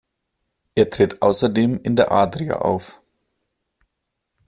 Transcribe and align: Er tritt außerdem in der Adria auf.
Er 0.73 0.89
tritt 0.89 1.21
außerdem 1.21 1.79
in 1.83 1.95
der 1.95 2.11
Adria 2.11 2.55
auf. 2.55 3.03